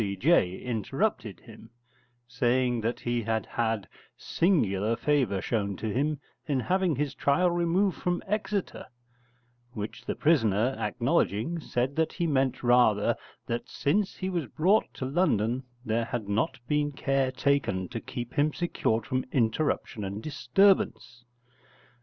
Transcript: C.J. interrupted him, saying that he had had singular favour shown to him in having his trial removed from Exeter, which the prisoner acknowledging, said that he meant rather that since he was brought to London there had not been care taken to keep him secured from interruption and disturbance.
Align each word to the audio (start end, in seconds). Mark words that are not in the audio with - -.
C.J. 0.01 0.57
interrupted 0.63 1.41
him, 1.41 1.69
saying 2.27 2.81
that 2.81 3.01
he 3.01 3.21
had 3.21 3.45
had 3.45 3.87
singular 4.17 4.95
favour 4.95 5.43
shown 5.43 5.75
to 5.77 5.93
him 5.93 6.19
in 6.47 6.59
having 6.61 6.95
his 6.95 7.13
trial 7.13 7.51
removed 7.51 8.01
from 8.01 8.23
Exeter, 8.25 8.87
which 9.73 10.03
the 10.05 10.15
prisoner 10.15 10.75
acknowledging, 10.79 11.59
said 11.59 11.95
that 11.97 12.13
he 12.13 12.25
meant 12.25 12.63
rather 12.63 13.15
that 13.45 13.69
since 13.69 14.15
he 14.15 14.27
was 14.31 14.47
brought 14.47 14.91
to 14.95 15.05
London 15.05 15.61
there 15.85 16.05
had 16.05 16.27
not 16.27 16.57
been 16.67 16.91
care 16.91 17.31
taken 17.31 17.87
to 17.89 17.99
keep 18.01 18.33
him 18.33 18.51
secured 18.53 19.05
from 19.05 19.23
interruption 19.31 20.03
and 20.03 20.23
disturbance. 20.23 21.25